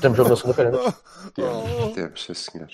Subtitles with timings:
[0.00, 0.70] temos jogo na, segunda-feira.
[0.70, 0.92] não é?
[1.34, 2.68] temos, temos, sim senhor.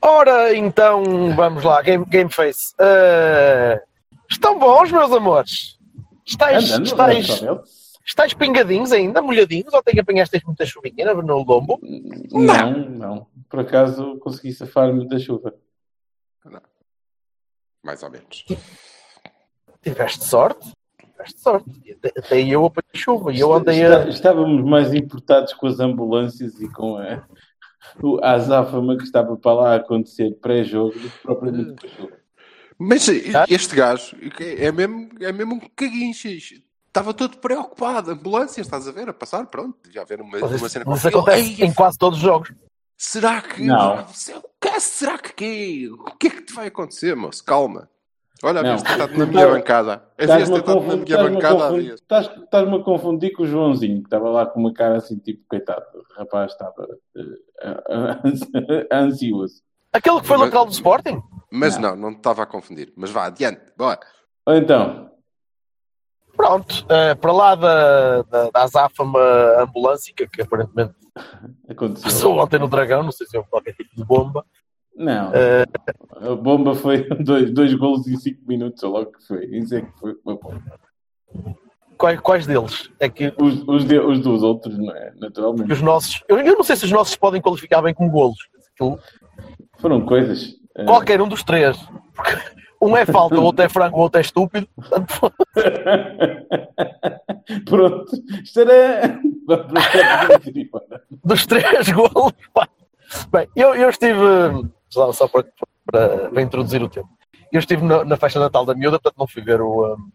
[0.00, 2.74] Ora, então, vamos lá, Game, game Face.
[2.78, 3.82] Eh,
[4.30, 5.78] estão bons, meus amores?
[6.26, 7.64] Estáis, Andando,
[8.04, 11.78] estáis pingadinhos ainda, molhadinhos, ou tem que apanhaste muita chuvinha no- no lombo?
[11.82, 13.26] Não, não.
[13.48, 15.54] Por acaso consegui safar-me da chuva.
[17.82, 18.44] Mais ou menos.
[19.82, 20.72] Tiveste sorte?
[21.14, 21.96] Tiveste sorte.
[22.16, 24.08] Até, eu apanhei chuva e eu andei a...
[24.08, 27.24] Estávamos mais importados com as ambulâncias e com a,
[28.22, 32.16] a azáfama que estava para lá acontecer pré-jogo do que propriamente com a chuva.
[32.78, 33.46] Mas Ah.
[33.48, 36.54] este gajo é mesmo, é mesmo um caguinchas.
[36.88, 38.10] Estava todo preocupado.
[38.10, 39.08] Ambulâncias, estás a ver?
[39.08, 39.78] A passar, pronto.
[39.90, 42.52] Já ver uma, Mas uma cena mas acontece em quase todos os jogos.
[42.96, 43.62] Será que.
[43.64, 44.04] Não.
[44.60, 45.88] Que será que quê?
[45.90, 47.44] O que é que te vai acontecer, moço?
[47.44, 47.88] Calma.
[48.44, 50.02] Olha, havias tentado na minha bancada.
[50.18, 54.60] Havias tentado na minha bancada estás-me a confundir com o Joãozinho, que estava lá com
[54.60, 59.62] uma cara assim, tipo, coitado, o rapaz estava eh, ansioso.
[59.92, 61.22] Aquele que foi Mas- lateral do Sporting?
[61.50, 61.94] Mas Não.
[61.96, 62.92] não, estava a confundir.
[62.96, 63.60] Mas vá, adiante.
[63.76, 63.98] Bora.
[64.48, 65.10] Então,
[66.36, 69.20] Pronto, eh, para lá da, da, da azáfama
[69.60, 70.92] ambulâncica, que aparentemente
[71.70, 72.02] aconteceu.
[72.10, 74.44] passou ontem no Dragão, não sei se houve qualquer tipo de bomba.
[74.96, 75.64] Não, Eh,
[76.30, 79.44] a bomba foi dois, dois golos em cinco minutos, ou logo que foi.
[79.46, 80.62] Isso é que foi uma bomba.
[81.98, 82.90] quais, quais deles?
[83.00, 85.12] É que Os, os, de- os dos outros, não é?
[85.20, 85.72] Naturalmente.
[85.72, 86.22] os nossos.
[86.28, 88.38] Eu, eu não sei se os nossos podem qualificar bem como golos.
[89.78, 90.54] Foram coisas.
[90.76, 91.76] eh, Qualquer um dos três.
[92.14, 92.36] Porque
[92.80, 94.68] Um é falta, o outro é franco, o outro é estúpido.
[97.64, 98.12] Pronto.
[100.54, 101.02] Embora.
[101.24, 102.32] dos três golos.
[102.52, 102.68] pá.
[103.32, 104.18] Bem, eu, eu estive.
[104.88, 105.46] Só, só para,
[105.84, 107.08] para, para introduzir o tema.
[107.52, 110.10] Eu estive na, na festa Natal da miúda, portanto não fui ver o, um,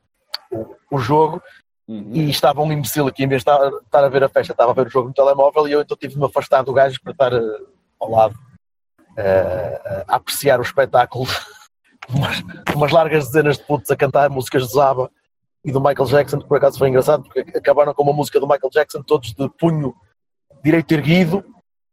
[0.51, 1.41] o, o jogo
[1.89, 2.11] Uhum.
[2.13, 4.69] e estava um imbecil aqui, em vez de estar, estar a ver a festa, estava
[4.69, 7.01] a ver o jogo no telemóvel e eu então tive de me afastar do gajo
[7.01, 7.61] para estar eh,
[7.99, 8.35] ao lado
[9.17, 11.25] eh, a apreciar o espetáculo.
[12.07, 12.43] umas,
[12.75, 15.09] umas largas dezenas de putos a cantar músicas de Zaba
[15.65, 18.47] e do Michael Jackson, que por acaso foi engraçado, porque acabaram com uma música do
[18.47, 19.95] Michael Jackson, todos de punho
[20.63, 21.43] direito erguido,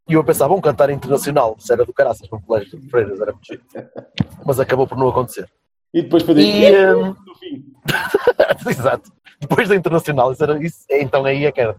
[0.07, 3.31] e eu a pensar, cantar internacional, isso era do caraças no colégio de Freiras, era
[3.31, 3.63] muito giro.
[4.45, 5.49] Mas acabou por não acontecer.
[5.93, 6.41] E depois fazer.
[6.41, 7.65] E, eh, no fim.
[8.69, 9.11] Exato.
[9.39, 10.85] Depois da internacional, isso era isso.
[10.89, 11.75] Então aí é que era.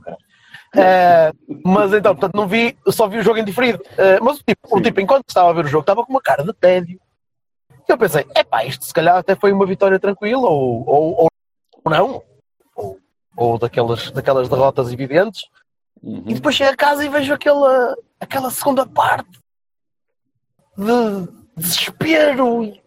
[0.76, 1.32] Eh,
[1.64, 3.82] mas então, portanto, não vi, só vi o jogo em diferido.
[3.96, 6.20] Eh, mas o tipo, o tipo, enquanto estava a ver o jogo, estava com uma
[6.20, 7.00] cara de tédio.
[7.88, 11.28] E eu pensei, epá, isto se calhar até foi uma vitória tranquila, ou, ou,
[11.84, 12.22] ou não,
[12.76, 12.98] ou,
[13.34, 15.44] ou daquelas, daquelas derrotas evidentes.
[16.02, 16.24] Uhum.
[16.26, 19.38] E depois chego a casa e vejo aquela, aquela segunda parte
[20.76, 22.80] de desespero e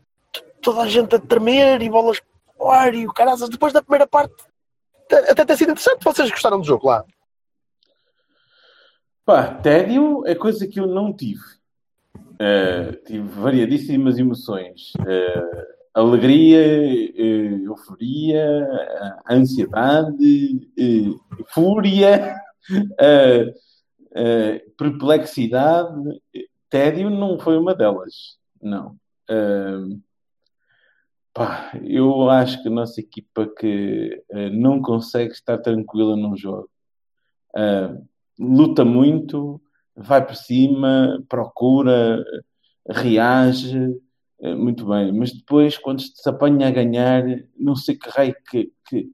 [0.62, 2.22] toda a gente a tremer e bolas
[2.60, 3.50] no ar e o caraças.
[3.50, 4.34] Depois da primeira parte,
[5.30, 6.04] até ter sido interessante.
[6.04, 7.04] Vocês gostaram do jogo lá?
[9.26, 11.42] Pá, tédio é coisa que eu não tive.
[12.40, 14.94] Eh, tive variadíssimas emoções.
[15.08, 18.68] Eh, alegria, eh, euforia,
[19.30, 20.68] ansiedade,
[21.54, 22.36] fúria,
[23.00, 23.54] eh,
[24.16, 26.22] eh, perplexidade.
[26.70, 28.38] Tédio não foi uma delas.
[28.62, 28.96] Não.
[29.30, 29.98] Eh,
[31.34, 34.24] pá, eu acho que a nossa equipa que
[34.54, 36.70] não consegue estar tranquila num jogo.
[38.40, 39.62] Luta muito,
[39.96, 42.24] vai por cima, procura,
[42.90, 43.78] reage,
[44.42, 45.12] eh, muito bem.
[45.12, 47.24] Mas depois, quando se apanha a ganhar,
[47.58, 49.10] não sei que raio que, que,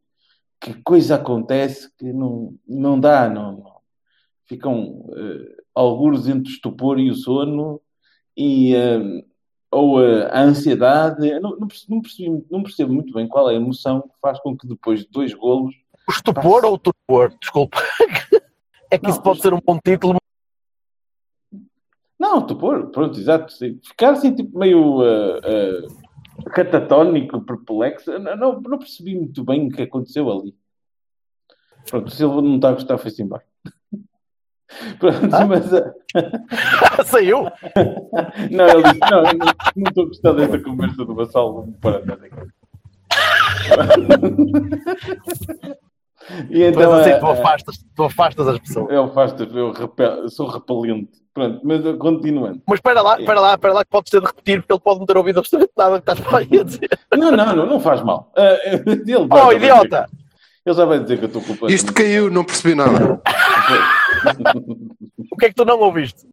[0.60, 3.78] que coisa acontece que não, não dá, não, não.
[4.46, 7.82] Ficam eh, algures entre o estupor e o sono
[8.36, 9.24] e eh,
[9.70, 11.30] ou eh, a ansiedade.
[11.40, 14.58] Não, não, não percebi- não percebo muito bem qual é a emoção que faz com
[14.58, 15.76] que depois de dois golos
[16.08, 17.34] O estupor ou o torpor?
[17.40, 17.78] Desculpa.
[18.90, 20.16] É que isso pode ser um bom título.
[22.18, 23.52] Não, estupor, pronto, exato.
[23.52, 23.78] sim.
[23.84, 25.42] Ficar assim, tipo, meio ah,
[26.50, 30.56] catatónico, perplexo, não, não, não percebi muito bem o que aconteceu ali.
[31.90, 33.44] Pronto, o Silva não está a gostar, foi-se embora.
[35.00, 35.46] Pronto, Ah?
[35.46, 35.74] mas.
[35.74, 35.94] ah,
[37.06, 37.44] Saiu.
[38.52, 39.46] não, ele disse: não, eu não
[39.76, 42.30] não estou a gostar desta conversa do Vassal, vamos parar aqui.
[46.50, 48.90] E Então, então, assim, a- tu afastas, tu afastas as pessoas.
[48.92, 51.12] eu faço, eu, repel, sou repelente.
[51.34, 52.62] Pronto, mas eu- continuando.
[52.68, 55.00] Mas espera lá, espera lá, espera lá, que podes ter de repetir, porque ele pode
[55.00, 56.90] não ter ouvido absolutamente nada que estás para aí a dizer.
[57.16, 58.32] Não, não, não, não faz mal.
[58.36, 58.84] Ah, ele
[59.30, 60.08] Oh, idiota!
[60.08, 60.28] dizer-
[60.66, 61.72] Ele já vai dizer que eu estou culpado.
[61.72, 63.22] Isto caiu, não percebi nada.
[65.32, 66.28] O que é que tu não ouviste?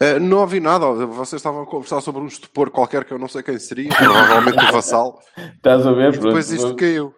[0.00, 0.86] Eh, não ouvi nada.
[1.06, 4.58] Vocês estavam a conversar sobre um estupor qualquer que eu não sei quem seria, provavelmente
[4.68, 5.18] o vassal.
[5.56, 6.14] Estás a ver?
[6.14, 7.14] E depois Pronto, isto caiu.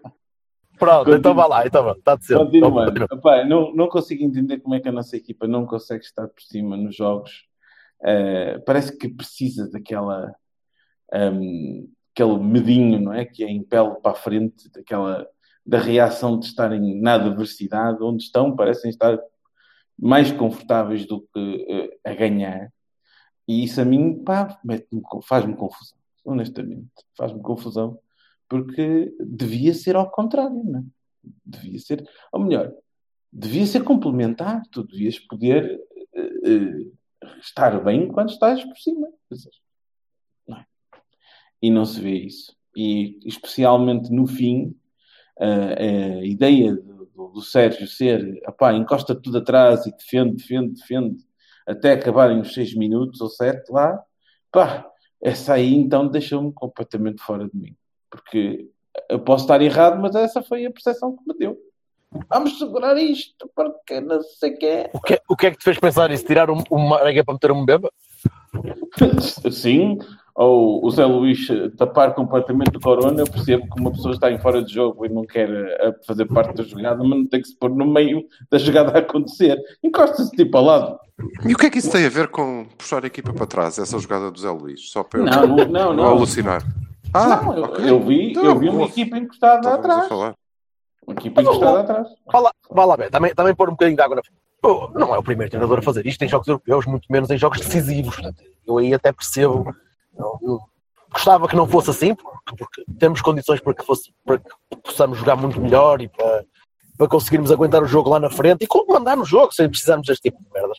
[0.83, 1.19] Pronto, Continua.
[1.19, 2.37] então vá lá, então vá, está de ser.
[2.37, 3.05] Continuando.
[3.05, 6.43] Epá, não, não consigo entender como é que a nossa equipa não consegue estar por
[6.43, 7.47] cima nos jogos.
[8.03, 10.35] Eh, parece que precisa daquela
[11.13, 13.25] ehm, aquele medinho, não é?
[13.25, 15.25] Que é impele para a frente, daquela
[15.65, 19.17] da reação de estarem na adversidade, onde estão, parecem estar
[19.97, 21.67] mais confortáveis do que
[22.05, 22.73] eh, a ganhar.
[23.47, 24.59] E isso a mim, pá,
[25.23, 26.91] faz-me confusão, honestamente.
[27.17, 28.01] Faz-me confusão,
[28.49, 30.83] porque devia ser ao contrário, não é?
[31.45, 32.73] Devia ser, ou melhor,
[33.33, 34.63] devia ser complementar.
[34.71, 35.81] Tu devias poder
[36.15, 39.09] eh, eh, estar bem quando estás por cima.
[40.47, 40.67] Não é?
[41.63, 42.55] E não se vê isso.
[42.77, 44.75] E especialmente no fim,
[45.39, 48.43] eh, a ideia do, do- do Sérgio ser
[48.75, 51.25] encosta tudo atrás e defende, defende, defende
[51.67, 54.03] até acabarem os seis minutos ou sete lá,
[54.51, 54.87] pá,
[55.21, 57.77] essa aí então deixou-me completamente fora de mim.
[58.13, 58.69] Porque
[59.09, 61.57] eu posso estar errado, mas essa foi a percepção que me deu.
[62.29, 64.91] Vamos segurar isto, porque não sei o quê.
[64.93, 66.27] O que, o que é que te fez pensar nisso?
[66.27, 67.91] Tirar um- uma areia para meter um beba?
[69.51, 69.99] Sim,
[70.35, 71.49] ou o Zé Luís
[71.79, 75.09] tapar completamente o corona, eu percebo que uma pessoa está em fora de jogo e
[75.09, 78.27] não quer eh, fazer parte da jogada, mas não tem que se pôr no meio
[78.51, 79.59] da jogada a acontecer.
[79.83, 80.99] Encosta-se tipo ao lado.
[81.49, 83.79] E o que é que isso tem a ver com puxar a equipa para trás,
[83.79, 84.91] essa jogada do Zé Luís?
[84.91, 85.95] Só para eu Não, não, não.
[85.97, 86.05] não.
[86.09, 86.63] alucinar.
[87.15, 90.11] Ah, Não, eu, eu vi, Então, eu vi uma equipa encostada atrás.
[90.11, 90.35] Uma
[91.15, 92.09] equipa encostada atrás.
[92.33, 94.41] Vá lá, vá lá, Bé, também, também pôr um bocadinho de água na frente.
[94.95, 97.59] Não é o primeiro treinador a fazer isto em jogos europeus, muito menos em jogos
[97.61, 98.15] decisivos.
[98.15, 99.75] Portanto, eu aí até percebo.
[100.17, 100.61] Não- não-
[101.13, 104.49] gostava que não fosse assim, porque, porque temos condições para que, fosse, para que
[104.83, 106.45] possamos jogar muito melhor e para,
[106.97, 110.31] para conseguirmos aguentar o jogo lá na frente e comandar no jogo sem precisarmos deste
[110.31, 110.79] tipo de merdas.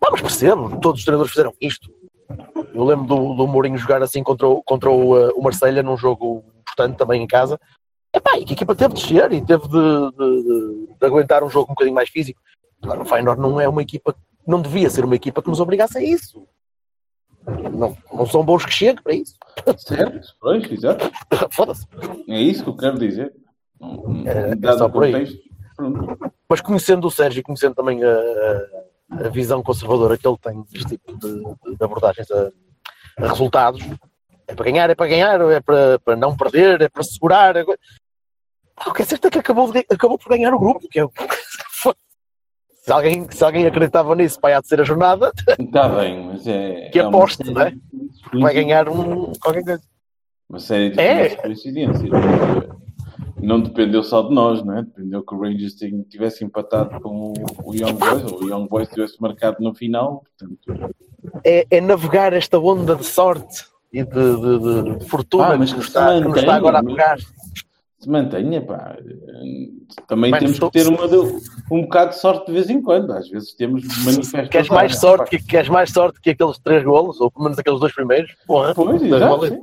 [0.00, 1.90] Não, mas percebo, todos os treinadores fizeram isto.
[2.74, 5.96] Eu lembro do, do Mourinho jogar assim contra o, contra o, uh, o Marselha num
[5.96, 7.58] jogo importante também em casa.
[8.14, 11.50] Epá, e que a equipa teve de descer e teve de, de- de- aguentar um
[11.50, 12.40] jogo um bocadinho mais físico.
[12.82, 14.14] Agora, o Feyenoord não é uma equipa,
[14.46, 16.46] não devia ser uma equipa que nos obrigasse a isso.
[17.72, 19.34] Não, não são bons que cheguem para isso.
[19.78, 20.34] Certo?
[20.40, 21.10] Pois, exato.
[21.50, 21.86] Foda-se.
[22.28, 23.32] É isso que eu quero dizer.
[24.26, 25.40] É, é só por aí.
[25.76, 26.18] Pronto.
[26.48, 28.66] Mas conhecendo o Sérgio e conhecendo também a, a-
[29.10, 31.34] a visão conservadora que ele tem deste tipo de,
[31.76, 32.50] de- abordagens a,
[33.18, 33.82] a resultados,
[34.46, 37.56] é para ganhar, é para ganhar, é para, para não perder, é para segurar.
[37.56, 37.64] é-
[38.86, 40.86] O que é certo é que acabou, de- acabou por ganhar o grupo.
[40.88, 41.04] Que é...
[41.04, 41.10] o-
[42.82, 46.88] se, alguém, se alguém acreditava nisso, ser a jornada, Está bem, mas é.
[46.92, 47.72] Que é aposte, série não é?
[48.40, 49.82] vai ganhar um, qualquer coisa.
[50.48, 51.36] Uma série de É.
[51.36, 52.10] coincidências.
[53.40, 54.82] Não dependeu só de nós, não é?
[54.82, 55.74] Dependeu que o Rangers
[56.08, 60.24] tivesse empatado com o, Young Boys, ou o Young Boys tivesse marcado no final.
[60.38, 60.92] Portanto,
[61.44, 65.70] É, é navegar esta onda de sorte e de, de- de- de fortuna Ah, mas
[65.70, 67.18] que, nos está, que nos está agora a pegar.
[67.18, 68.96] se mantenha, pá.
[70.06, 71.04] Também Mano, temos que ter uma
[71.70, 73.12] um bocado de sorte de vez em quando.
[73.12, 74.48] Às vezes temos manifestos.
[74.50, 77.80] Queres mais sorte que, queres mais sorte que aqueles três golos, ou pelo menos aqueles
[77.80, 78.34] dois primeiros?
[78.46, 79.62] Porra, Pois, exato, sim.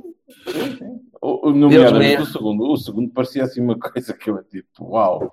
[0.50, 1.00] Sim, sim.
[1.26, 2.70] O- o- Nomeadamente Deus o segundo.
[2.72, 5.32] O segundo parecia assim uma coisa que eu tipo, uau.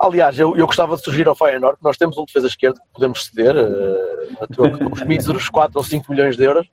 [0.00, 2.92] Aliás, eu, eu gostava de sugerir ao Feyenoord que nós temos um defesa esquerdo que
[2.92, 6.68] podemos ceder eh, a uns míseros 4 ou 5 milhões de euros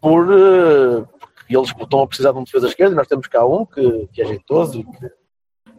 [0.00, 3.44] por, eh, porque eles estão a precisar de um defesa esquerdo e nós temos cá
[3.46, 5.10] um que, que é jeitoso e que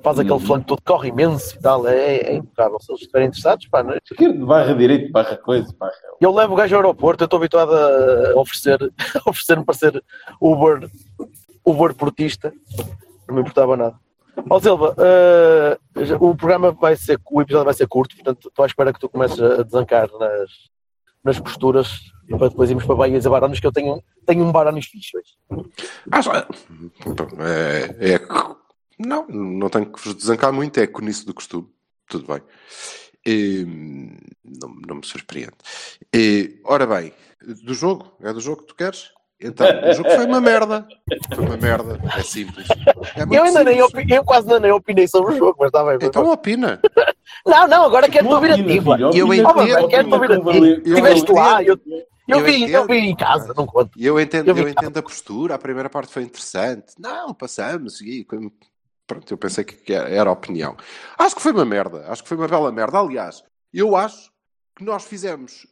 [0.02, 0.40] faz aquele Uhum.
[0.40, 2.80] flanco todo, corre imenso e tal, é, é impecável.
[2.80, 3.98] Se eles estiverem interessados, pá, não é?
[4.10, 5.92] Esquerdo barra direito, barra coisa, barra.
[6.22, 8.80] Eu levo o gajo ao aeroporto, eu estou habituado a oferecer,
[9.26, 10.02] a oferecer-me para ser
[10.40, 10.90] Uber,
[11.66, 12.54] Uber portista,
[13.28, 14.00] não me importava nada.
[14.50, 15.78] Ó Silva, eh,
[16.20, 19.10] o programa vai ser, o episódio vai ser curto, portanto estou à espera que tu
[19.10, 20.50] comeces a desancar nas,
[21.24, 22.00] nas posturas
[22.38, 25.38] para depois irmos para Bahias e Baranos, que eu tenho, tenho um Baranos fixe hoje.
[27.40, 28.20] É, é
[29.00, 31.68] não, não tenho que vos desancar muito, é conice do costume.
[32.08, 32.42] Tudo bem.
[33.26, 33.66] E,
[34.44, 35.56] não, não me surpreende.
[36.14, 37.14] E, ora bem,
[37.64, 39.12] do jogo, é do jogo que tu queres?
[39.42, 40.86] Então, o jogo foi uma merda.
[41.34, 42.68] Foi uma merda, é simples.
[43.16, 45.98] É Eu ainda nem eu quase ainda nem opinei sobre o jogo, mas está bem.
[46.02, 46.80] Então opina.
[47.46, 48.62] Não, não, agora quero-te ouvir a ti,
[49.18, 50.82] Eu entendo, quero ouvir a ti.
[50.84, 52.06] Estiveste lá, eu, entendo.
[52.28, 53.92] eu, Eu vi, eu vi em casa, não conto.
[53.98, 56.94] Eu entendo, Eu vi- eu entendo a postura, a primeira parte foi interessante.
[57.00, 58.26] Não, passamos, e
[59.08, 60.76] Pronto, eu pensei que era a opinião.
[61.18, 62.06] Acho que foi uma merda.
[62.08, 63.00] Acho que foi uma bela merda.
[63.00, 63.44] Aliás,
[63.74, 64.30] eu acho
[64.76, 65.66] que nós fizemos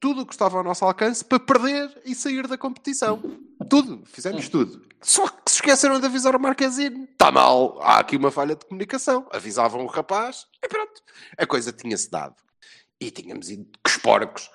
[0.00, 3.22] tudo o que estava ao nosso alcance para perder e sair da competição.
[3.68, 4.82] Tudo, fizemos tudo.
[5.02, 7.04] Só que se esqueceram de avisar o Marquezine.
[7.04, 9.28] Está mal, há aqui uma falha de comunicação.
[9.30, 11.02] Avisavam o rapaz e pronto,
[11.36, 12.34] a coisa tinha-se dado.
[12.98, 14.50] E tínhamos ido com os porcos.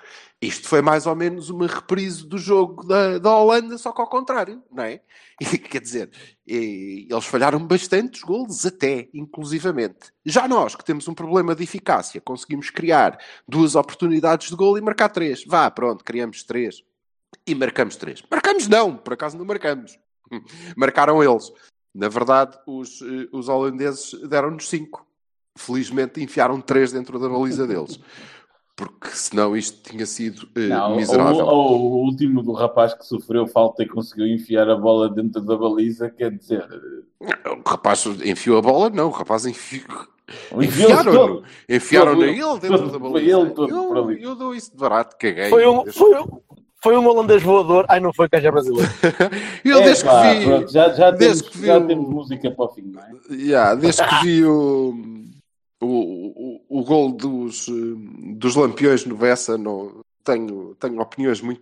[0.46, 4.08] Isto foi mais ou menos uma reprise do jogo da, da Holanda, só que ao
[4.08, 5.02] contrário, não é?
[5.42, 6.12] E, quer dizer,
[6.48, 10.14] e, eles falharam bastantes golos, até, inclusivamente.
[10.24, 14.82] Já nós, que temos um problema de eficácia, conseguimos criar duas oportunidades de gol e
[14.82, 15.44] marcar três.
[15.46, 16.84] Vá, pronto, criamos três.
[17.46, 18.24] E marcamos três.
[18.32, 19.98] Marcamos não, por acaso não marcamos.
[20.78, 21.52] Marcaram eles.
[21.94, 25.06] Na verdade, os, eh, os holandeses deram-nos cinco.
[25.58, 28.00] Felizmente enfiaram três dentro da baliza deles
[28.76, 31.46] porque senão isto tinha sido uh, não, miserável.
[31.46, 35.56] Ou, o último do rapaz que sofreu falta e conseguiu enfiar a bola dentro da
[35.56, 36.68] baliza, quer dizer.
[37.20, 40.08] O rapaz enfiou a bola, não, o rapaz enfiou.
[40.60, 43.40] Enfiaram-no enfiaram ele dentro da baliza.
[43.40, 45.50] Ele todo eu, eu dou isso de barato, caguei.
[45.50, 46.42] Foi um, foi um,
[46.82, 47.86] foi um holandês voador.
[47.88, 48.92] Ai, não foi que é brasileiro.
[49.64, 50.46] eu é, desde pá, que vi.
[50.46, 51.88] Pronto, já, já, desde temos, que vi já o...
[51.88, 53.12] temos música para o fim, não é?
[53.32, 54.94] Yeah, desde que vi o
[55.82, 57.68] o, o, o gol dos,
[58.38, 61.62] dos Lampiões no Bessa, não, tenho, tenho opiniões muito,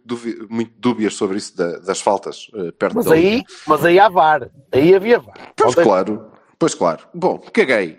[0.50, 4.50] muito dúbias sobre isso da, das faltas uh, perto mas aí Mas aí há VAR,
[4.72, 5.54] aí havia VAR.
[5.56, 7.08] Pois claro, pois claro.
[7.14, 7.98] Bom, caguei.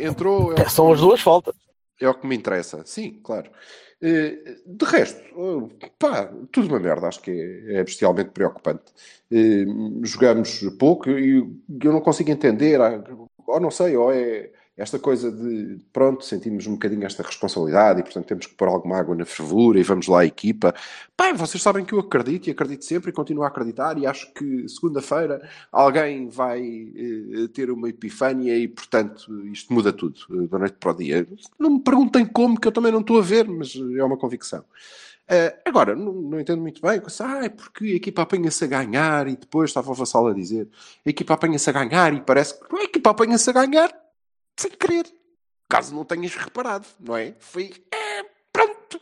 [0.00, 0.52] Entrou.
[0.54, 1.54] É, são as duas faltas.
[2.00, 3.50] É o que me interessa, sim, claro.
[4.00, 5.20] Eh, de resto,
[5.98, 8.84] pá, tudo uma merda, acho que é, é bestialmente preocupante.
[9.30, 9.66] Eh,
[10.04, 11.38] jogamos pouco e
[11.82, 13.02] eu não consigo entender, ah,
[13.46, 18.02] ou não sei, ou é esta coisa de, pronto, sentimos um bocadinho esta responsabilidade e,
[18.04, 20.72] portanto, temos que pôr alguma água na fervura e vamos lá, equipa.
[21.16, 24.32] Pá, vocês sabem que eu acredito e acredito sempre e continuo a acreditar e acho
[24.32, 25.42] que segunda-feira
[25.72, 30.92] alguém vai eh, ter uma epifânia e, portanto, isto muda tudo eh, da noite para
[30.92, 31.26] o dia.
[31.58, 34.60] Não me perguntem como, que eu também não estou a ver, mas é uma convicção.
[35.28, 39.36] Uh, agora, não, não, entendo muito bem, ah, porque a equipa apanha-se a ganhar e
[39.36, 40.66] depois estava o Vassal a dizer
[41.04, 44.07] a equipa apanha-se a ganhar e parece que a equipa apanha-se a ganhar
[44.60, 45.06] sem querer.
[45.68, 47.34] Caso não tenhas reparado, não é?
[47.38, 47.72] Foi.
[47.92, 48.98] É, pronto.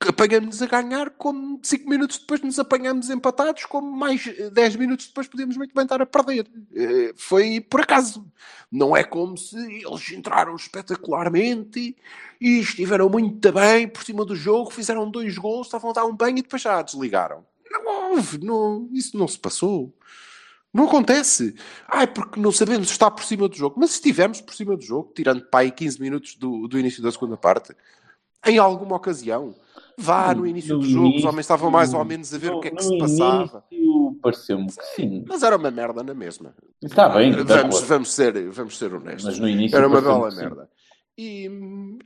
[0.00, 5.26] Apanhamos a ganhar, como 5 minutos depois nos apanhamos empatados, como mais 10 minutos depois
[5.26, 6.46] podíamos muito bem estar a perder.
[6.72, 8.24] É, foi por acaso.
[8.70, 11.96] Não é como se eles entraram espetacularmente
[12.40, 16.14] e estiveram muito bem por cima do jogo, fizeram dois gols, estavam a dar um
[16.14, 17.44] banho e depois já desligaram.
[17.70, 19.92] Não houve, não, isso não se passou.
[20.72, 21.54] Não acontece.
[21.88, 23.76] Ai, porque não sabemos estar por cima do jogo.
[23.78, 27.10] Mas estivemos por cima do jogo, tirando para aí 15 minutos do, do início da
[27.10, 27.74] segunda parte,
[28.46, 29.54] em alguma ocasião.
[29.96, 32.52] Vá no início no do jogo, início, os homens estavam mais ou menos a ver
[32.52, 33.64] no, o que é que se passava.
[34.22, 35.24] Pareceu-me que sim.
[35.26, 36.54] Mas era uma merda na mesma.
[36.80, 37.32] Está bem.
[37.32, 39.24] Vamos, vamos, ser, vamos ser honestos.
[39.24, 40.70] Mas no início era uma bela merda.
[41.18, 41.50] E,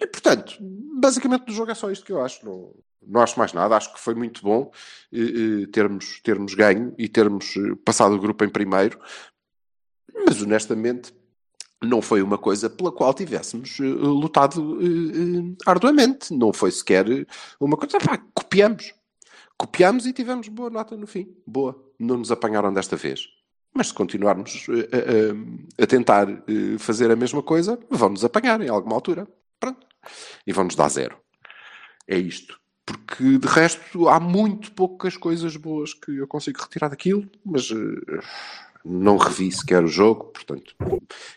[0.00, 0.56] e, portanto,
[0.98, 2.42] basicamente do jogo é só isto que eu acho.
[2.46, 2.74] Não,
[3.06, 3.76] não acho mais nada.
[3.76, 4.72] Acho que foi muito bom
[5.12, 8.98] eh, eh, termos, termos ganho e termos eh, passado o grupo em primeiro.
[10.26, 11.12] Mas honestamente,
[11.82, 14.78] não foi uma coisa pela qual tivéssemos uh, lutado
[15.66, 16.32] arduamente.
[16.32, 17.04] Não foi sequer
[17.60, 17.98] uma coisa.
[17.98, 18.94] Pá, copiamos.
[19.58, 21.36] Copiamos e tivemos boa nota no fim.
[21.46, 21.76] Boa.
[21.98, 23.28] Não nos apanharam desta vez.
[23.74, 26.26] Mas se continuarmos a, a tentar
[26.78, 29.26] fazer a mesma coisa, vão-nos apanhar em alguma altura.
[29.58, 29.86] Pronto.
[30.46, 31.16] E vão-nos dar zero.
[32.06, 32.60] É isto.
[32.84, 37.70] Porque de resto há muito poucas coisas boas que eu consigo retirar daquilo, mas
[38.84, 40.74] não revi sequer o jogo, portanto,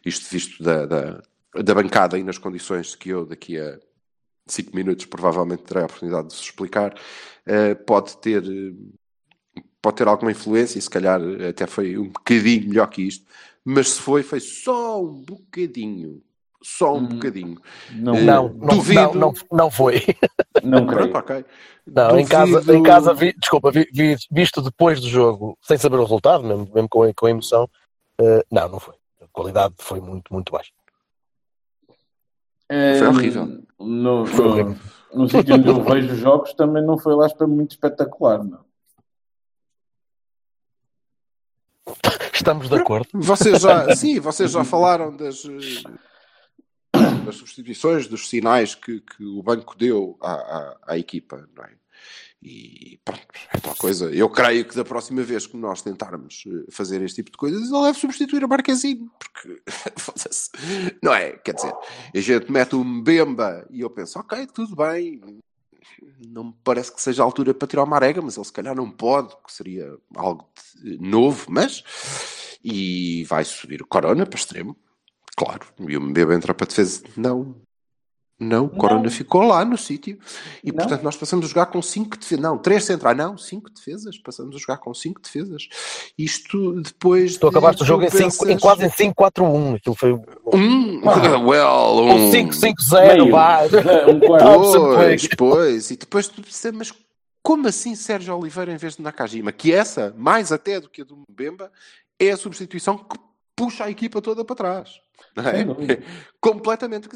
[0.04, 1.22] isto visto da, da,
[1.54, 3.80] da bancada e nas condições que eu daqui a
[4.48, 6.96] 5 minutos provavelmente terei a oportunidade de se explicar,
[7.86, 8.44] pode ter
[9.86, 13.24] pode ter alguma influência e se calhar até foi um bocadinho melhor que isto,
[13.64, 16.24] mas se foi, foi só um bocadinho
[16.64, 17.62] só um hum, bocadinho.
[17.94, 19.00] Não, não, duvido...
[19.00, 20.02] não, não, não foi.
[20.64, 21.12] Não creio.
[21.12, 21.46] Pronto, okay.
[21.86, 22.20] Não, duvido...
[22.20, 26.02] em casa, em casa vi, desculpa, vi, vi, visto depois do jogo, sem saber o
[26.02, 27.70] resultado, mesmo, mesmo com, com a emoção,
[28.20, 28.96] uh, não, não foi.
[29.22, 30.72] A qualidade foi muito, muito baixa.
[32.68, 33.64] É, foi horrível.
[33.80, 34.76] No, foi horrível.
[35.14, 38.65] no, no sítio onde eu vejo jogos também não foi lá muito espetacular, não.
[42.34, 43.10] Estamos de acordo.
[43.14, 45.44] Vocês já, sim, vocês já falaram das,
[47.26, 51.72] das substituições, dos sinais que, que o banco deu à, à, à equipa, não é?
[52.48, 54.14] E pronto, é tal coisa.
[54.14, 57.72] Eu creio que da próxima vez que nós tentarmos eh, fazer este tipo de coisas,
[57.72, 59.64] ele deve substituir a Marquezine, porque
[61.02, 61.32] não é?
[61.32, 61.74] Quer dizer,
[62.14, 65.20] a gente mete um Mbemba e eu penso, ok, tudo bem,
[66.28, 68.76] não me parece que seja a altura para tirar o Marega, mas ele se calhar
[68.76, 70.48] não pode, que seria algo
[70.82, 71.84] de, novo, mas
[72.64, 74.76] e vai subir o Corona para extremo,
[75.36, 77.56] claro, e o Mbemba entra para defesa, não,
[78.38, 80.20] não, o Corona ficou lá no sítio.
[80.62, 80.78] E não.
[80.78, 82.44] portanto nós passamos a jogar com 5 defesas.
[82.44, 84.18] Não, 3 centrais, não, 5 defesas.
[84.18, 85.70] Passamos a jogar com 5 defesas.
[86.18, 87.38] Isto depois.
[87.38, 89.78] Tu acabaste o jogo em, cinco, em quase em 5-4-1.
[89.78, 90.14] Aquilo foi.
[90.54, 92.32] Um, ah, well, um.
[92.32, 93.60] 5-5-0, vá.
[94.10, 95.92] Um pois, pois.
[95.92, 96.94] E depois tu percebes, mas
[97.42, 99.54] como assim Sérgio Oliveira em vez de Nakajima?
[99.54, 101.72] Que essa, mais até do que a do Mbemba,
[102.20, 103.18] é a substituição que
[103.56, 105.00] puxa a equipa toda para trás.
[105.38, 105.64] Não é?
[106.42, 107.08] Completamente.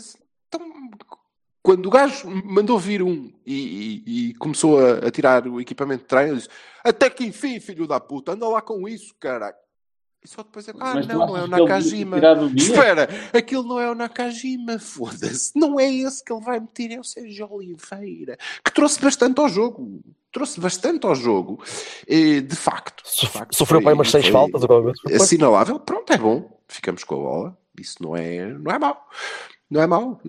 [0.50, 0.60] Então,
[1.62, 6.01] quando o gajo mandou vir um e, e, e começou a, a, tirar o equipamento
[6.01, 6.50] de treino, disse:
[6.84, 9.56] Até que enfim, filho da puta, anda lá com isso, cara.
[10.24, 12.18] E só depois é, ah, não, não é o Nakajima.
[12.58, 15.58] Espera, aquilo não é o Nakajima, foda-se.
[15.58, 19.48] Não é esse que ele vai meter, é o Sérgio Oliveira, que trouxe bastante ao
[19.48, 20.01] jogo.
[20.32, 21.63] Trouxe bastante ao jogo,
[22.08, 23.03] de facto.
[23.03, 24.94] De facto Sofreu para umas seis faltas agora.
[25.15, 26.60] Assinalável, pronto, é bom.
[26.68, 27.58] Ficamos com a bola.
[27.79, 29.08] Isso não é, não é mau.
[29.69, 30.19] Não é mau.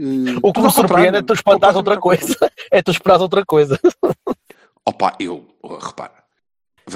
[0.42, 2.36] O que me surpreende é tu esperares outra coisa.
[2.72, 3.80] É tu esperares outra coisa.
[4.86, 5.44] Opa, eu,
[5.80, 6.22] repara.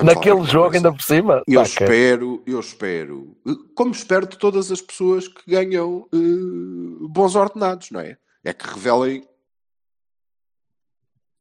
[0.02, 1.42] Naquele jogo ainda por cima.
[1.48, 3.36] Eu tá, espero, eu espero,
[3.74, 8.16] como espero de todas as pessoas que ganham uh, bons ordenados, não é?
[8.44, 9.26] É que revelem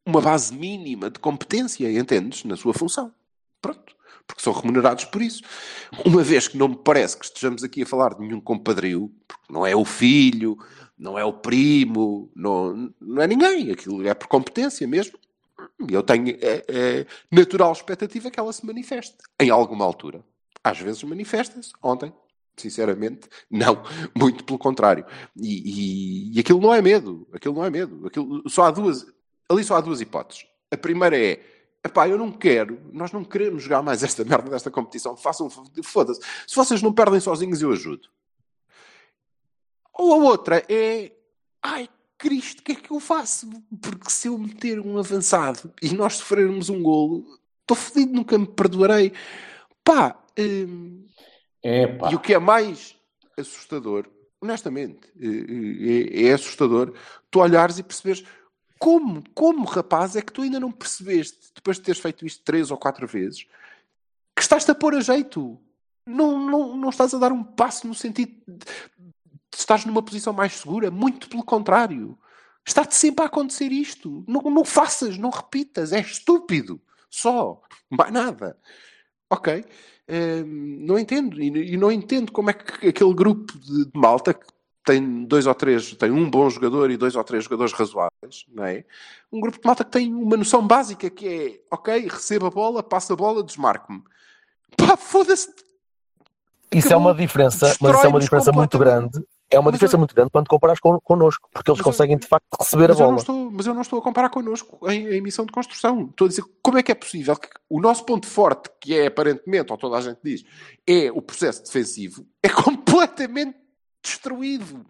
[0.06, 2.44] uma base mínima de competência, entendes?
[2.44, 3.12] Na sua função.
[3.60, 3.94] Pronto.
[4.26, 5.42] Porque são remunerados por isso.
[6.04, 9.52] Uma vez que não me parece que estejamos aqui a falar de nenhum compadrio, porque
[9.52, 10.58] não é o filho,
[10.98, 13.70] não é o primo, não, não é ninguém.
[13.70, 15.18] Aquilo é por competência mesmo.
[15.88, 20.24] Eu tenho é, é, natural expectativa que ela se manifeste em alguma altura.
[20.62, 21.72] Às vezes manifesta-se.
[21.82, 22.12] Ontem,
[22.56, 23.82] sinceramente, não.
[24.16, 25.04] Muito pelo contrário.
[25.36, 27.26] E, e, e, aquilo não é medo.
[27.32, 28.06] Aquilo não é medo.
[28.06, 29.06] Aquilo, só há duas,
[29.48, 30.46] ali só há duas hipóteses.
[30.70, 31.40] A primeira é
[31.84, 35.14] Epá, eu não quero, nós não queremos jogar mais esta merda desta competição.
[35.18, 35.50] Façam,
[35.82, 36.20] foda-se.
[36.46, 38.08] Se vocês não perdem sozinhos, eu ajudo.
[39.94, 41.12] Ou a outra é,
[41.62, 43.48] ai Cristo, o que é que eu faço?
[43.80, 48.46] Porque se eu meter um avançado e nós sofrermos um golo, estou fodido, nunca me
[48.46, 49.12] perdoarei.
[49.82, 51.04] Pá, hum,
[51.62, 52.96] e o que é mais
[53.38, 54.06] assustador,
[54.40, 56.94] honestamente, é, é, é assustador,
[57.30, 58.24] tu olhares e perceberes
[58.78, 62.70] como, como rapaz é que tu ainda não percebeste, depois de teres feito isto três
[62.70, 63.46] ou quatro vezes,
[64.36, 65.58] que estás-te a pôr a jeito.
[66.06, 68.66] Não, não, não estás a dar um passo no sentido de,
[69.56, 70.90] estás numa posição mais segura.
[70.90, 72.18] Muito pelo contrário.
[72.66, 74.24] Está-te sempre a acontecer isto.
[74.26, 75.92] Não, não faças, não repitas.
[75.92, 76.80] É estúpido.
[77.10, 77.60] Só.
[77.90, 78.56] Mais nada.
[79.30, 79.64] Ok?
[80.08, 81.40] Um, não entendo.
[81.40, 84.46] E, e, não entendo como é que aquele grupo de, de, malta que
[84.84, 88.64] tem dois ou três, tem um bom jogador e dois ou três jogadores razoáveis, não
[88.64, 88.84] é?
[89.32, 92.82] Um grupo de malta que tem uma noção básica que é, ok, receba a bola,
[92.82, 94.02] passa a bola, desmarque-me.
[94.76, 95.54] Pá, foda-se.
[96.70, 99.96] Isso é uma diferença, mas isso é uma diferença muito grande é uma mas diferença
[99.96, 99.98] eu...
[99.98, 102.20] muito grande quando comparas con connosco, porque eles mas conseguem eu...
[102.20, 103.16] de facto receber mas a bola.
[103.16, 106.08] Estou, mas eu não estou a comparar connosco em, em missão de construção.
[106.10, 109.06] Estou a dizer como é que é possível que o nosso ponto forte, que é
[109.06, 110.44] aparentemente, ou toda a gente diz,
[110.86, 113.56] é o processo defensivo, é completamente
[114.02, 114.84] destruído,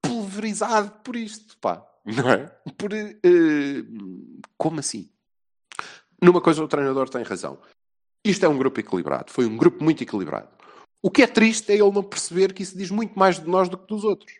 [0.00, 1.84] pulverizado por isto, pá.
[2.04, 2.46] Não é?
[2.78, 5.10] Por, uh, como assim?
[6.22, 7.58] Numa coisa o treinador tem razão.
[8.24, 9.32] Isto é um grupo equilibrado.
[9.32, 10.48] Foi um grupo muito equilibrado.
[11.02, 13.68] O que é triste é ele não perceber que isso diz muito mais de nós
[13.68, 14.32] do que dos outros.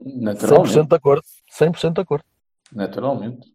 [0.00, 1.24] 100% de acordo.
[1.58, 2.24] 100% de acordo.
[2.72, 3.52] Naturalmente.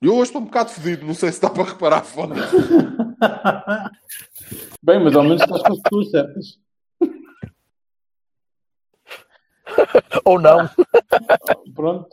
[0.00, 2.34] Eu hoje estou um bocado fedido, não sei se dá para reparar foda.
[4.82, 6.58] Bem, mas ao menos estás com as pessoas certas.
[10.24, 10.68] Ou não.
[11.74, 12.08] Pronto.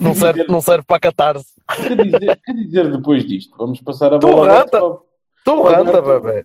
[0.00, 1.52] Não serve, não serve para catarse.
[1.76, 3.54] Quer dizer, quer dizer depois disto?
[3.56, 4.66] Vamos passar a bola.
[5.46, 6.42] Tu anda, bebê.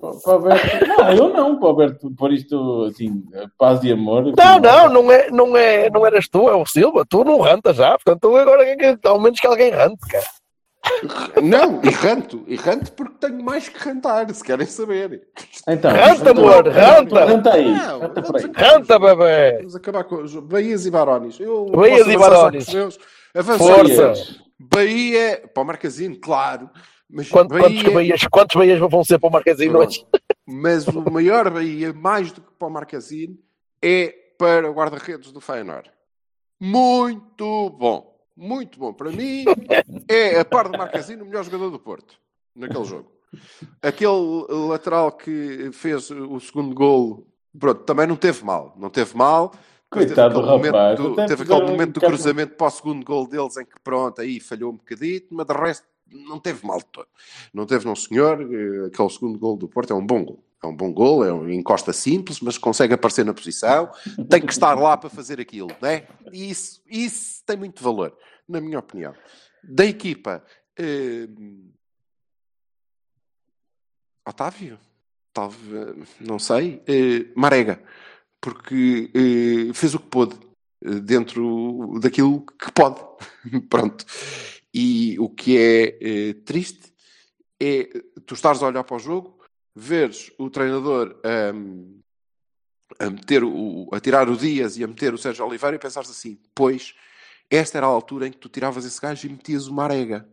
[0.87, 3.23] Não, eu não, para Alberto pôr isto assim,
[3.57, 4.25] paz e amor.
[4.37, 7.03] Não, não, não, é, não, é, não eras tu, é o Silva.
[7.09, 8.63] Tu não rantas já, portanto, agora
[9.05, 10.23] ao menos que alguém rante, cara.
[11.41, 15.23] Não, e ranto, e ranto porque tenho mais que rantar, se querem saber.
[15.67, 17.25] Então, ranta, amor, ranta.
[17.25, 17.73] Ranta aí.
[17.73, 18.21] Ranta,
[18.55, 19.57] ranta bebê.
[19.57, 21.39] Vamos acabar com os Bahias e Barones.
[21.71, 22.67] Bahias e Barones.
[23.57, 24.13] Força.
[24.59, 26.69] Bahia, para o Marcasinho, claro.
[27.11, 27.67] Mas Quanto, Bahia...
[27.67, 30.05] quantos, Bahias, quantos Bahias vão ser para o Marquezine hoje?
[30.47, 33.39] Mas o maior Bahia, mais do que para o Marquezine,
[33.81, 35.91] é para o guarda-redes do Feyenoord.
[36.59, 38.17] Muito bom.
[38.35, 38.93] Muito bom.
[38.93, 39.45] Para mim,
[40.07, 42.15] é, a par do Marquezine, o melhor jogador do Porto,
[42.55, 43.11] naquele jogo.
[43.81, 48.73] Aquele lateral que fez o segundo gol, pronto, também não teve mal.
[48.77, 49.53] Não teve mal.
[49.89, 50.99] Coitado do teve aquele rapaz.
[50.99, 53.79] momento, Até teve aquele momento do um cruzamento para o segundo gol deles em que
[53.83, 57.07] pronto, aí falhou um bocadito, mas de resto não teve mal todo.
[57.53, 58.41] Não teve, não senhor.
[58.41, 60.43] eh, Aquele segundo gol do Porto é um bom gol.
[60.63, 63.91] É um bom gol, é um encosta simples, mas consegue aparecer na posição.
[64.29, 66.07] Tem que estar lá para fazer aquilo, não é?
[66.31, 68.15] Isso, isso tem muito valor,
[68.47, 69.13] na minha opinião.
[69.63, 70.43] Da equipa,
[70.77, 71.27] eh,
[74.27, 74.79] Otávio?
[75.33, 76.83] Talvez, não sei.
[76.87, 77.81] Eh, Marega,
[78.39, 80.35] porque eh, fez o que pôde
[80.83, 82.99] eh, dentro daquilo que pode.
[83.69, 84.05] Pronto.
[84.73, 86.93] E o que é eh, triste
[87.59, 87.83] é
[88.25, 89.37] tu estares a olhar para o jogo,
[89.75, 91.99] veres o treinador ahm,
[92.99, 96.09] a, meter o, a tirar o Dias e a meter o Sérgio Oliveira e pensares
[96.09, 96.95] assim: pois,
[97.49, 100.27] esta era a altura em que tu tiravas esse gajo e metias o Marega.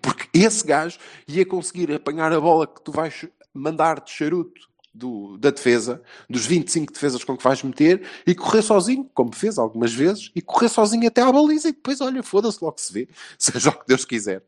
[0.00, 5.38] Porque esse gajo ia conseguir apanhar a bola que tu vais mandar de charuto do-
[5.38, 9.92] da defesa, dos 25 defesas com que vais meter, e correr sozinho, como fez algumas
[9.92, 13.70] vezes, e correr sozinho até à baliza, e depois, olha, foda-se, logo se vê, seja
[13.70, 14.44] o que Deus quiser.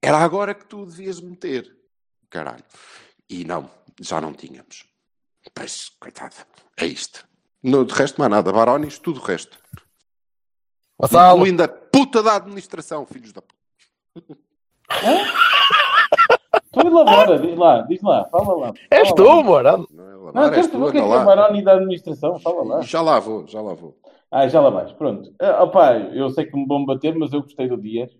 [0.00, 1.76] Era agora que tu devias meter.
[2.30, 2.64] Caralho.
[3.28, 4.84] E não, já não tínhamos.
[5.54, 6.34] Pois, coitado,
[6.76, 7.26] é isto.
[7.62, 8.52] No, de resto, mais nada.
[8.52, 9.58] Barones, tudo o resto.
[11.34, 14.38] Incluindo a puta da administração, filhos da puta.
[16.72, 18.72] Tu elabora, diz lá, diz lá, fala lá.
[18.90, 19.86] és tu, mano.
[19.92, 21.06] Não é Não, lavar, quero és tu, saber o que é que
[21.58, 22.80] é da administração, fala lá.
[22.82, 23.94] Já lá vou, já lá vou.
[24.30, 25.30] Ah, já lá vais, pronto.
[25.38, 28.10] Ah, opá, eu sei que me vão bater, mas eu gostei do Dias.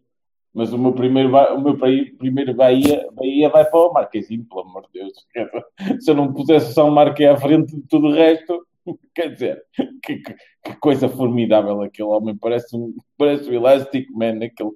[0.55, 4.61] Mas o meu primeiro, o meu pri- primeiro Bahia, Bahia vai para o Marquezinho, pelo
[4.61, 5.13] amor de Deus.
[6.05, 8.63] Se eu não pusesse só o Marque à frente de tudo o resto,
[9.15, 9.63] quer dizer,
[10.05, 12.37] que, que- que coisa formidável aquele homem.
[12.37, 14.73] Parece um, parece o Elastic Man, aquele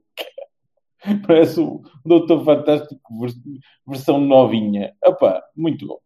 [1.27, 3.37] Parece o Doutor Fantástico vers-
[3.87, 4.95] versão novinha.
[5.05, 5.99] Opá, muito bom.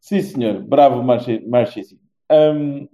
[0.00, 0.62] Sim, senhor.
[0.62, 2.00] Bravo, Marche- Marchezinho.
[2.30, 2.88] Hum,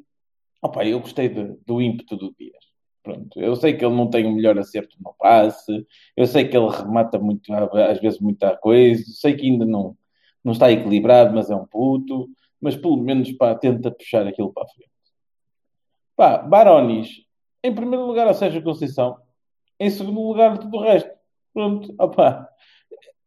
[0.63, 2.65] opá, eu gostei de- do ímpeto do Dias.
[3.03, 6.57] Pronto, eu sei que ele não tem o melhor acerto no passe, eu sei que
[6.57, 9.95] ele remata muito, às vezes muita coisa, sei que ainda não,
[10.43, 14.63] não está equilibrado, mas é um puto, mas pelo menos pá, tenta puxar aquilo para
[14.65, 14.91] a frente.
[16.17, 17.25] Pá, Baronis,
[17.63, 19.19] em primeiro lugar, o Sérgio Conceição,
[19.79, 21.11] em segundo lugar, tudo o resto.
[21.55, 22.49] Pronto, opá,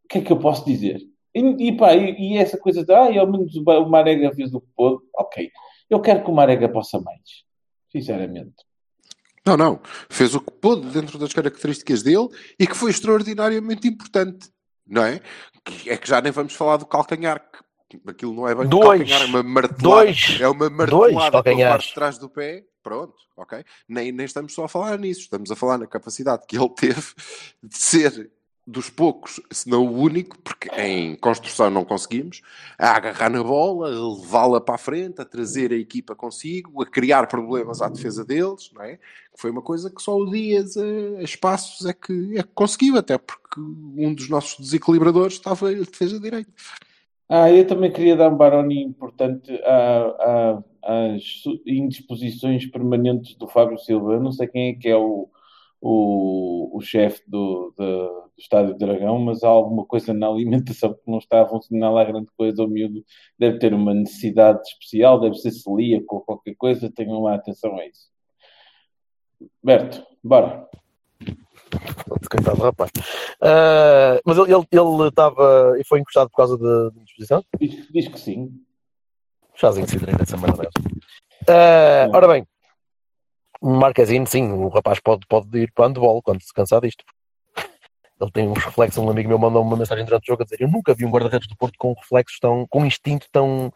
[0.03, 0.99] o que é que eu posso dizer?
[1.33, 4.53] E, e pá, e, e essa coisa de, ah, ao menos o o Marega fez
[4.53, 5.49] o que pôde, ok,
[5.89, 7.21] eu quero que o Marega possa mais,
[7.91, 8.55] sinceramente.
[9.45, 9.79] Não, não.
[10.09, 12.27] Fez o que pôde dentro das características dele
[12.59, 14.49] e que foi extraordinariamente importante.
[14.85, 15.21] Não é?
[15.63, 17.41] Que- É que já nem vamos falar do calcanhar.
[17.89, 19.09] que Aquilo não é bem Dois.
[19.09, 19.79] calcanhar, é uma martelada.
[20.05, 20.37] Dois.
[20.41, 21.71] É uma Dois martelada pela calcanhares.
[21.75, 22.63] parte de trás do pé.
[22.87, 23.65] Pronto, ok?
[23.85, 25.19] Nem, nem estamos só a falar nisso.
[25.19, 27.13] Estamos a falar na capacidade que ele teve
[27.61, 28.31] de ser
[28.65, 32.41] dos poucos, se não o único, porque em construção não conseguimos,
[32.77, 36.85] a agarrar na bola, a levá-la para a frente, a trazer a equipa consigo, a
[36.85, 38.99] criar problemas à defesa deles, não é?
[39.35, 42.97] Foi uma coisa que só o Dias, a, a espaços, é que, é que conseguiu,
[42.97, 46.51] até porque um dos nossos desequilibradores estava a defesa direita.
[47.29, 50.63] Ah, eu também queria dar um baroni importante à- à-
[51.13, 54.13] às indisposições permanentes do Fábio Silva.
[54.13, 55.29] Eu não sei quem é que é o,
[55.81, 61.01] o, o chefe do, do, do Estádio Dragão, mas há alguma coisa na alimentação que
[61.11, 62.63] não está a funcionar lá grande coisa.
[62.63, 63.03] O miúdo
[63.37, 66.89] deve ter uma necessidade especial, deve ser celíaco ou qualquer coisa.
[66.91, 68.07] Tenham lá atenção a isso.
[69.61, 70.67] Berto, bora.
[72.29, 72.91] Coitado do rapaz.
[73.41, 77.43] Ah, mas ele ele- ele estava e foi encostado por causa da indisposição?
[77.59, 78.51] Diz, diz que sim.
[79.55, 80.97] Chazinho de cidreira dessa merda dessa.
[81.49, 82.45] Ah, ora bem,
[83.61, 87.03] Marquezine, sim, o rapaz pode, pode ir para o handball quando se cansar disto.
[88.19, 88.97] Ele tem uns reflexos.
[89.03, 91.09] Um amigo meu mandou uma mensagem durante o jogo a dizer: Eu nunca vi um
[91.11, 92.65] guarda-redes do Porto com reflexos tão.
[92.67, 93.71] com um instinto tão.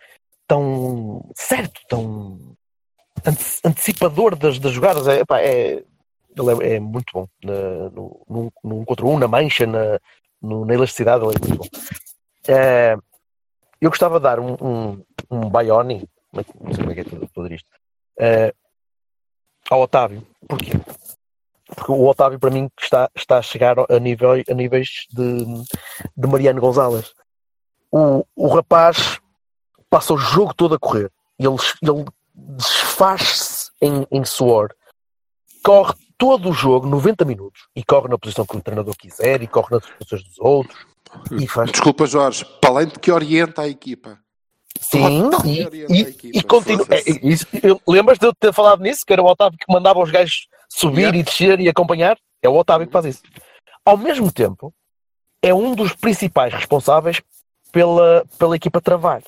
[0.47, 1.29] tão.
[1.35, 2.55] certo, tão.
[3.25, 5.07] ante- antecipador das, das jogadas.
[5.07, 5.83] É, epá, é,
[6.37, 9.99] ele é, é muito bom na, no, num, num contra um, na mancha, na,
[10.41, 11.23] no- na elasticidade.
[11.23, 11.67] Ele é muito bom.
[12.47, 12.97] Eh,
[13.79, 17.53] eu gostava de dar um, um, um Baioni, não sei como é que é tudo,
[17.53, 17.67] isto,
[18.19, 18.53] eh,
[19.69, 20.25] ao Otávio.
[20.47, 20.71] Porquê?
[21.75, 25.45] Porque o Otávio, para mim, está, está a chegar a, nível, a níveis de,
[26.17, 27.13] de Mariano Gonzalez.
[27.91, 29.19] O, o rapaz
[29.89, 31.11] passa o jogo todo a correr.
[31.39, 34.73] Ele, ele desfaz-se em, em suor.
[35.63, 39.47] Corre todo o jogo, 90 minutos, e corre na posição que o treinador quiser, e
[39.47, 40.85] corre nas posições dos outros,
[41.31, 44.19] e faz Desculpa, Jorge, para além de que orienta a equipa.
[44.79, 46.85] Sim, e, e, equipa, e continua.
[46.91, 49.03] é, Lembras de eu ter falado nisso?
[49.03, 51.17] Que era o Otávio que mandava os gajos subir Yeah.
[51.17, 52.15] e descer e acompanhar?
[52.39, 53.23] É o Otávio que faz isso.
[53.83, 54.71] Ao mesmo tempo,
[55.41, 57.19] é um dos principais responsáveis
[57.71, 59.23] pela, pela equipa travar.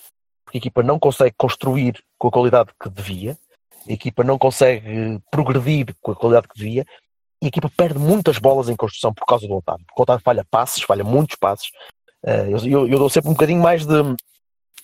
[0.45, 3.35] Porque a equipa não consegue construir com a qualidade que devia
[3.87, 6.85] a equipa não consegue progredir com a qualidade que devia
[7.41, 9.85] e a equipa perde muitas bolas em construção por causa do Otávio.
[9.85, 11.67] Porque o Otávio falha passes, falha muitos passes.
[12.23, 14.01] Uh, eu, eu, eu, dou sempre um bocadinho mais de,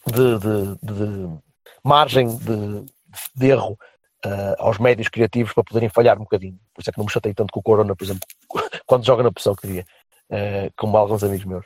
[0.07, 1.39] de, de, de
[1.81, 2.85] margem de,
[3.33, 3.77] de erro
[4.25, 6.59] uh, aos médios criativos para poderem falhar um bocadinho.
[6.73, 8.27] Por isso é que não me chatei tanto com o Corona, por exemplo,
[8.85, 9.85] quando joga na posição que devia,
[10.29, 11.65] uh, como alguns amigos meus.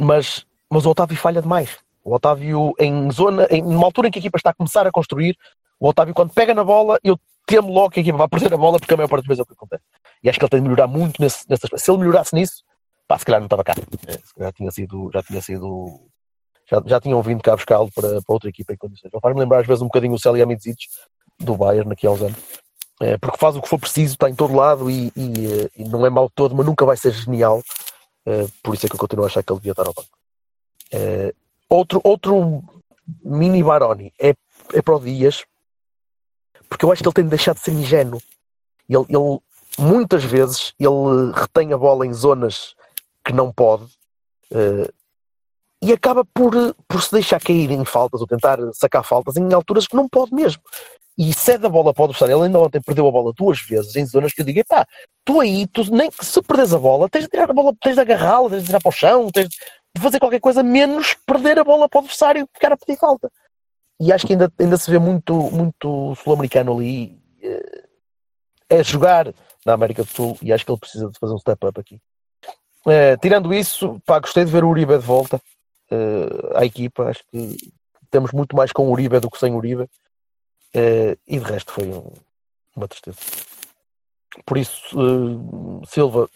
[0.00, 1.78] Mas, mas o Otávio falha demais.
[2.02, 4.90] O Otávio, em zona, em uma altura em que a equipa está a começar a
[4.90, 5.36] construir,
[5.80, 8.56] o Otávio, quando pega na bola, eu temo logo que a equipa vai perder a
[8.56, 9.82] bola, porque a maior parte das vezes é o que acontece.
[10.22, 12.62] E acho que ele tem de melhorar muito nesse, nesse Se ele melhorasse nisso,
[13.06, 13.74] pá, se calhar não estava cá.
[14.06, 16.00] É, já tinha sido, já tinha sido,
[16.70, 19.12] já, já tinham vindo cá buscá-lo para, para outra equipa em condições.
[19.12, 20.86] Ele faz-me lembrar às vezes um bocadinho o Celia Midzic
[21.38, 22.38] do Bayern aqui há uns anos.
[23.00, 26.04] É, porque faz o que for preciso, está em todo lado e, e, e não
[26.04, 27.62] é mau todo, mas nunca vai ser genial.
[28.26, 30.08] É, por isso é que eu continuo a achar que ele devia estar ao banco.
[30.92, 31.32] É,
[31.68, 32.62] outro, outro
[33.24, 34.34] mini Baroni é,
[34.74, 35.44] é para o Dias,
[36.68, 38.20] porque eu acho que ele tem de deixar de ser ingênuo.
[38.88, 39.40] Ele, ele,
[39.78, 42.74] muitas vezes ele retém a bola em zonas
[43.24, 43.84] que não pode
[44.52, 44.92] uh,
[45.80, 46.52] e acaba por,
[46.88, 50.34] por se deixar cair em faltas ou tentar sacar faltas em alturas que não pode
[50.34, 50.62] mesmo.
[51.16, 52.36] E cede a bola para o adversário.
[52.36, 54.86] Ele ainda ontem perdeu a bola duas vezes em zonas que eu digo: pá,
[55.24, 58.00] tu aí, tu, nem se perdes a bola, tens de tirar a bola, tens de
[58.00, 61.64] agarrá-la, tens de tirar para o chão, tens de fazer qualquer coisa menos perder a
[61.64, 63.30] bola para o adversário e ficar a pedir falta
[64.00, 67.84] e acho que ainda, ainda se vê muito, muito sul-americano ali eh,
[68.68, 69.32] é jogar
[69.64, 72.00] na América do Sul e acho que ele precisa de fazer um step up aqui.
[72.86, 75.40] Eh, tirando isso, pá, gostei de ver o Uribe de volta
[75.90, 77.04] uh, à equipa.
[77.04, 77.56] Acho que
[78.10, 79.82] temos muito mais com o Uribe do que sem o Uribe.
[80.74, 82.10] Uh, e de resto foi um,
[82.76, 83.18] uma tristeza.
[84.44, 84.96] Por isso,
[85.86, 86.28] Silva,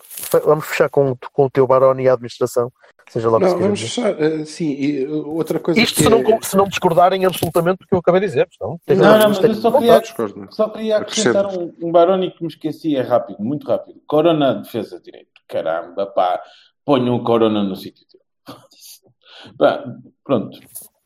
[0.45, 2.73] vamos fechar com, com o teu Baroni e a administração
[3.13, 4.15] Seja lá não, vamos fechar.
[4.15, 5.79] Uh, sim, e uh, outra coisa.
[5.79, 6.09] Isto se, é...
[6.09, 8.49] não, se não discordarem absolutamente do que eu acabei de dizer.
[8.59, 10.03] Não, não, não, mas eu só queria,
[10.51, 14.01] só queria acrescentar um, um Baroni que me esqueci, é rápido, muito rápido.
[14.07, 15.29] Corona, defesa direito.
[15.47, 16.41] Caramba, pá,
[16.87, 18.07] ponham o Corona no sítio
[20.25, 20.59] pronto.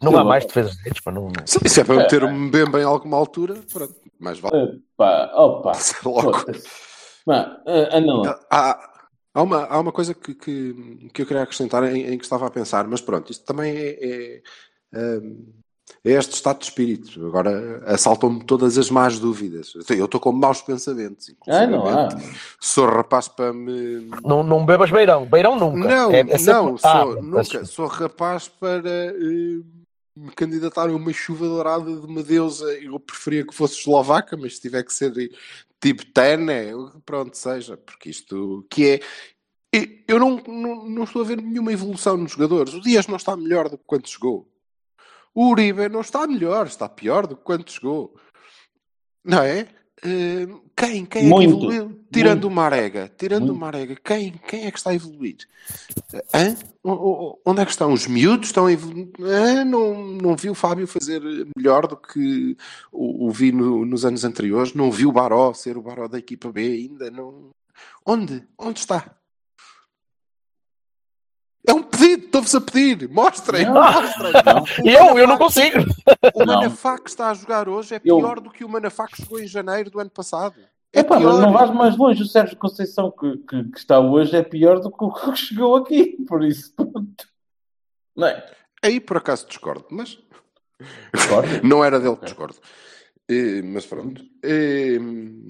[0.03, 1.31] Não há mais defesas direitos, para não.
[1.47, 4.65] Se é para meter um Mbemba em alguma altura, pronto, mais vale.
[4.65, 5.73] Uh, pá, opa.
[6.05, 6.45] Logo.
[7.25, 8.23] Pá, uh, não.
[8.51, 8.93] Ah,
[9.37, 12.47] Há uma, há uma coisa que, que, que eu queria acrescentar em, em, que estava
[12.47, 14.41] a pensar, mas pronto, isto também é,
[14.95, 15.21] é,
[16.03, 17.27] é este estado de espírito.
[17.27, 19.75] Agora assaltam-me todas as más dúvidas.
[19.91, 21.31] Eu estou com maus pensamentos.
[21.47, 22.09] Ah, não há.
[22.59, 24.09] Sou rapaz para me.
[24.25, 25.27] Não, não bebas beirão.
[25.27, 25.87] Beirão nunca.
[25.87, 27.65] Não, é, é não, sou, ah, nunca.
[27.67, 29.15] Sou rapaz para.
[29.15, 29.63] Uh,
[30.17, 34.57] me candidatar a uma chuva dourada de uma deusa, eu preferia que fosse eslovaca, mas
[34.57, 35.13] se tiver que ser
[35.81, 36.73] tipo Tene,
[37.05, 39.01] pronto, seja, porque isto que é.
[40.09, 42.73] Eu não, não, não estou a ver nenhuma evolução nos jogadores.
[42.73, 44.51] O Dias não está melhor do que quando chegou.
[45.35, 48.19] O Uribe não está melhor, está pior do que quando chegou.
[49.23, 49.69] Não é?
[50.03, 51.07] Uh, quem?
[51.07, 52.01] Quem é muito, que evoluiu?
[52.13, 52.49] Tirando muito.
[52.49, 53.11] o Marega.
[53.17, 53.57] Tirando muito.
[53.57, 53.97] o Marega.
[54.05, 54.33] Quem?
[54.47, 55.39] Quem é que está a evoluir?
[56.35, 56.55] Hã?
[57.45, 57.93] Onde é que estão?
[57.93, 59.09] Os miúdos estão a evoluir?
[59.67, 61.23] não, não vi o Fábio fazer
[61.57, 62.57] melhor do que
[62.93, 64.75] o, o vi no, nos anos anteriores.
[64.75, 67.11] Não vi o Baró ser o Baró da equipa B ainda.
[67.11, 67.51] Não...
[68.05, 68.45] Onde?
[68.59, 69.16] Onde está?
[71.67, 73.09] É um pedido, estou-vos a pedir.
[73.09, 74.33] Mostrem, mostrem.
[74.85, 75.79] eu, eu não consigo.
[76.35, 78.43] O Manafá que está a jogar hoje é pior eu...
[78.43, 80.55] do que o Manafá que jogou em janeiro do ano passado.
[80.93, 81.41] É Epá, pior.
[81.41, 82.23] não vais mais longe.
[82.23, 85.77] O Sérgio Conceição que, que, que, está hoje é pior do que o que chegou
[85.77, 86.17] aqui.
[86.27, 87.27] Por isso, pronto.
[88.15, 88.47] Não é?
[88.83, 90.19] Aí por acaso discordo, mas.
[91.13, 91.49] Discordo?
[91.67, 92.57] não era dele que discordo.
[93.65, 94.25] Mas pronto.
[94.43, 94.99] E,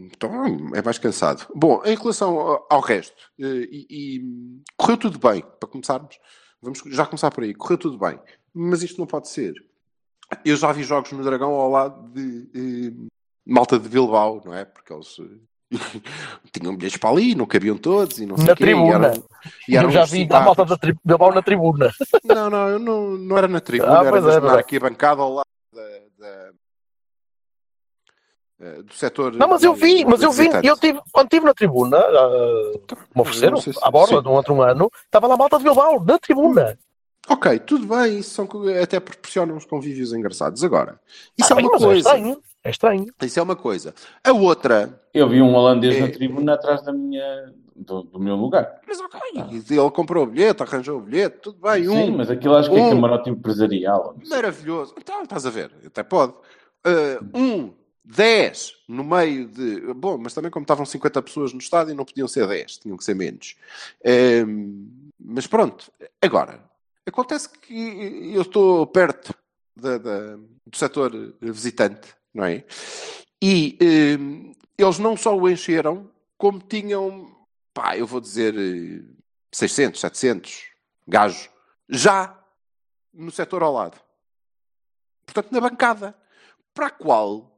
[0.07, 1.47] então é mais cansado.
[1.55, 6.19] Bom, em relação ao, ao resto, e, e, correu tudo bem, para começarmos.
[6.63, 7.55] Vamos já começar por aí.
[7.55, 8.19] Correu tudo bem.
[8.55, 9.55] Mas isto não pode ser.
[10.45, 13.07] Eu já vi jogos no Dragão ao lado de, de
[13.47, 14.65] malta de Bilbao, não é?
[14.65, 15.17] Porque eles
[16.51, 19.13] tinham bilhetes para ali, não cabiam todos e não sei Na quê, tribuna.
[19.69, 20.97] E eram, e eu já vi a malta da tri...
[21.05, 21.93] Bilbao na tribuna.
[22.25, 25.21] Não, não, eu não, não era na tribuna, ah, era mesmo é, aqui a bancada
[25.23, 25.83] ao lado da,
[26.19, 26.53] da
[28.59, 29.35] do setor.
[29.35, 32.81] Não, mas eu vi, mas eu vi, eu tive, quando estive na tribuna, uh,
[33.15, 36.03] me ofereceram, se, à borda de um outro ano, estava lá a malta de Bilbao,
[36.03, 36.79] na tribuna.
[37.29, 38.49] Ok, tudo bem, isso são,
[38.83, 40.63] até proporciona uns convívios engraçados.
[40.63, 40.99] Agora,
[41.37, 41.93] isso ah, é uma é coisa.
[41.93, 43.07] É estranho, é estranho.
[43.23, 43.95] Isso é uma coisa.
[44.25, 45.01] A outra.
[45.13, 46.01] Eu vi um holandês é...
[46.01, 48.81] na tribuna atrás da minha, do, do, meu lugar.
[48.87, 49.49] Mas ok, ah.
[49.51, 51.85] ele comprou o bilhete, arranjou o bilhete, tudo bem.
[51.85, 52.87] Sim, um, mas aquilo acho que é um...
[52.87, 54.17] é camarote empresarial.
[54.31, 54.95] Maravilhoso.
[54.97, 56.33] Então, estás a ver, até pode.
[56.87, 57.73] Uh, um
[58.07, 59.93] 10 no meio de.
[59.95, 63.05] Bom, mas também como estavam 50 pessoas no estádio, não podiam ser 10, tinham que
[63.05, 63.57] ser menos.
[64.47, 65.91] Um, mas pronto,
[66.23, 66.63] agora,
[67.05, 69.35] acontece que eu estou perto
[69.75, 72.65] da, da, do setor visitante, não é?
[73.43, 77.37] E eh, eles não só o encheram, como tinham,
[77.75, 79.03] pá, eu vou dizer, eh,
[79.53, 80.65] 600, 700
[81.09, 81.51] gajos,
[81.89, 82.39] já
[83.13, 84.01] no setor ao lado.
[85.25, 86.17] Portanto, na bancada.
[86.73, 87.56] Para a qual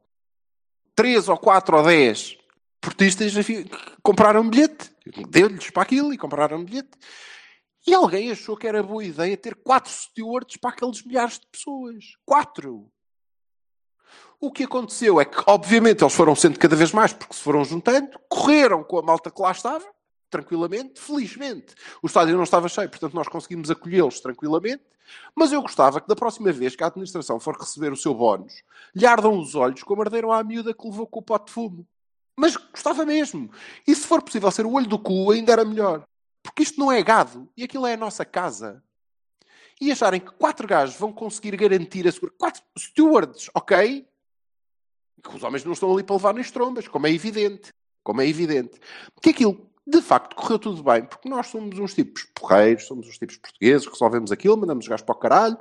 [0.99, 2.37] 3 ou 4 ou 10
[2.81, 3.33] portistas
[4.03, 4.91] compraram um bilhete.
[5.29, 6.89] Deu-lhes para aquilo e compraram um bilhete.
[7.87, 12.03] E alguém achou que era boa ideia ter quatro stewards para aqueles milhares de pessoas.
[12.25, 12.91] Quatro!
[14.41, 17.63] O que aconteceu é que, obviamente, eles foram sendo cada vez mais, porque se foram
[17.63, 19.85] juntando, correram com a malta que lá estava,
[20.29, 21.75] tranquilamente, felizmente.
[22.01, 24.83] O estádio não estava cheio, portanto nós conseguimos acolhê-los tranquilamente,
[25.35, 28.63] mas eu gostava que da próxima vez que a administração for receber o seu bónus,
[28.95, 31.87] lhe ardam os olhos como arderam à miúda que levou com o pote de fumo.
[32.35, 33.51] Mas gostava mesmo.
[33.85, 36.05] E se for possível ser o olho do cu, ainda era melhor.
[36.41, 38.81] Porque isto não é gado, e aquilo é a nossa casa.
[39.81, 42.37] E acharem que quatro gajos vão conseguir garantir a segurança.
[42.37, 44.07] Quatro stewards, ok?
[45.21, 47.73] Que os homens não estão ali para levar nas trombas, como é evidente.
[48.03, 48.79] Como é evidente.
[49.21, 53.17] Que aquilo, de facto, correu tudo bem, porque nós somos uns tipos porreiros, somos uns
[53.17, 55.57] tipos portugueses, resolvemos aquilo, mandamos gajos para o caralho.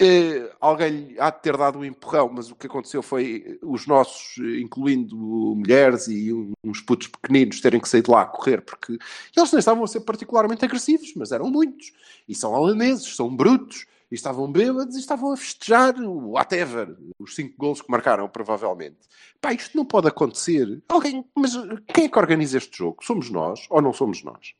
[0.00, 4.38] Uh, alguém há de ter dado um empurrão, mas o que aconteceu foi os nossos,
[4.60, 8.96] incluindo mulheres e uns putos pequeninos, terem que sair de lá a correr, porque
[9.36, 11.92] eles nem estavam a ser particularmente agressivos, mas eram muitos.
[12.28, 17.34] E são holandeses, são brutos, e estavam bêbados e estavam a festejar o whatever, os
[17.34, 18.98] cinco gols que marcaram, provavelmente.
[19.40, 20.82] Pá, isto não pode acontecer.
[20.88, 21.54] Alguém, mas
[21.92, 23.04] quem é que organiza este jogo?
[23.04, 24.54] Somos nós ou não somos nós?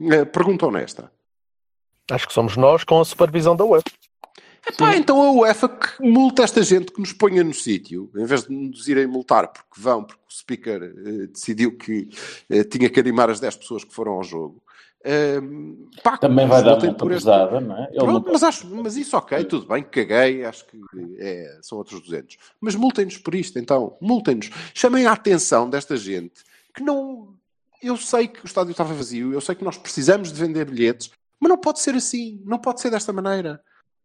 [0.00, 1.12] Uh, pergunta honesta.
[2.10, 3.84] Acho que somos nós com a supervisão da UEFA.
[4.66, 8.44] Epá, então a UEFA que multa esta gente que nos ponha no sítio, em vez
[8.44, 12.08] de nos irem multar porque vão, porque o speaker uh, decidiu que
[12.50, 14.62] uh, tinha que animar as 10 pessoas que foram ao jogo.
[15.04, 17.86] Uh, pá, Também vai dar uma pesada, não é?
[17.92, 20.80] Pronto, mas, acho, mas isso ok, tudo bem, caguei, acho que
[21.18, 22.38] é, são outros 200.
[22.58, 24.50] Mas multem-nos por isto, então, multem-nos.
[24.72, 26.42] Chamem a atenção desta gente
[26.74, 27.34] que não...
[27.82, 31.10] Eu sei que o estádio estava vazio, eu sei que nós precisamos de vender bilhetes,
[31.38, 33.60] mas não pode ser assim, não pode ser desta maneira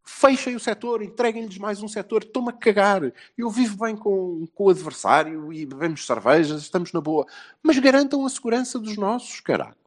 [0.10, 3.14] fechem o setor, entreguem-lhes mais um setor, estou-me a cagar.
[3.38, 7.26] Eu vivo bem com, com o adversário e bebemos cervejas, estamos na boa.
[7.62, 9.79] Mas garantam a segurança dos nossos, caralho.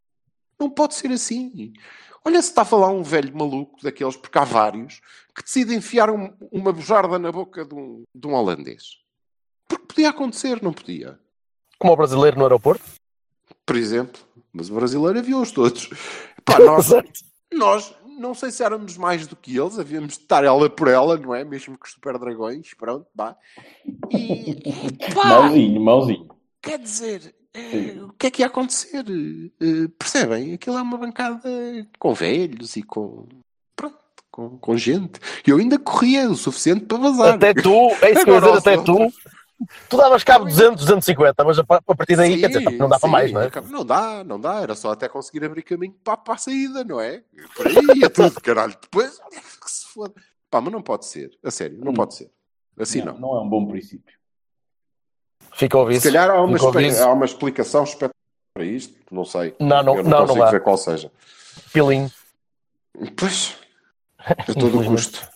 [0.62, 1.72] Não pode ser assim.
[2.24, 5.00] Olha se está a falar um velho maluco daqueles, porque há vários,
[5.34, 8.98] que decide enfiar um, uma bujarda na boca de um, de um holandês.
[9.66, 11.18] Porque podia acontecer, não podia.
[11.80, 12.84] Como o brasileiro no aeroporto?
[13.66, 14.22] Por exemplo.
[14.52, 15.90] Mas o brasileiro aviou-os todos.
[16.44, 16.92] Pá, nós,
[17.52, 21.16] nós, não sei se éramos mais do que eles, havíamos de estar ela por ela,
[21.16, 21.42] não é?
[21.42, 23.36] Mesmo que os super dragões, pronto, vá.
[24.12, 26.28] E, pá, mauzinho, mauzinho.
[26.62, 29.04] Quer dizer, uh, o que é que ia acontecer?
[29.08, 30.54] Uh, percebem?
[30.54, 31.40] Aquilo é uma bancada
[31.98, 33.26] com velhos e com.
[33.76, 33.98] Pronto,
[34.30, 35.20] com, com gente.
[35.46, 37.34] E eu ainda corria o suficiente para vazar.
[37.34, 39.12] Até tu, é isso que eu dizer, até tu.
[39.88, 43.02] Tu davas cabo 200, 250, mas a partir daí, sim, quer dizer, não dá sim,
[43.02, 43.50] para mais, não é?
[43.70, 47.00] Não dá, não dá, era só até conseguir abrir caminho para, para a saída, não
[47.00, 47.22] é?
[47.54, 48.76] Por aí é tudo, caralho.
[48.80, 50.14] Depois, que se foda.
[50.50, 51.94] Pá, mas não pode ser, a sério, não hum.
[51.94, 52.30] pode ser.
[52.78, 53.12] Assim não.
[53.14, 54.14] Não, não é um bom princípio.
[55.54, 56.00] Fica ouvido.
[56.00, 58.12] Se calhar há uma, há uma explicação espetacular
[58.54, 59.54] para isto, não sei.
[59.58, 61.10] Não, não, Eu não, não consigo não ver qual seja.
[61.72, 62.10] Pilinho.
[63.16, 63.56] Pois,
[64.18, 65.26] a todo o custo.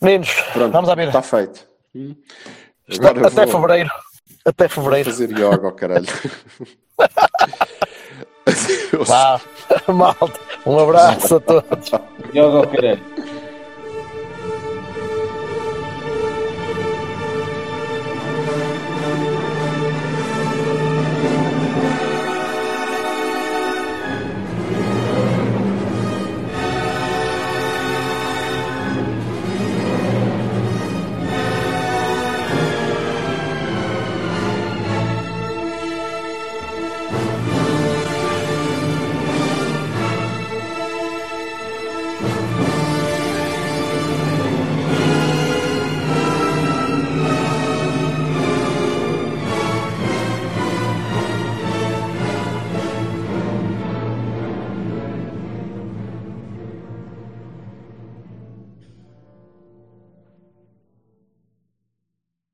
[0.00, 1.08] Meninos, Pronto, vamos à vida.
[1.08, 1.66] Está feito.
[1.94, 2.16] Hum.
[2.98, 3.60] Agora Até vou...
[3.60, 3.90] fevereiro.
[4.44, 5.10] Até fevereiro.
[5.10, 6.06] Vou fazer yoga, oh, caralho.
[9.06, 9.40] Vá,
[9.92, 10.40] malta.
[10.66, 11.90] Um abraço a todos.
[12.34, 13.02] Yoga, oh, caralho.